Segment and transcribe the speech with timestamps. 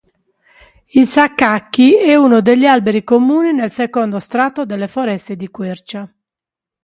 [0.93, 6.11] Il sakaki è uno degli alberi comuni nel secondo strato delle foreste di quercia.